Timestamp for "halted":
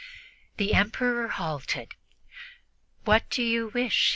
1.27-1.89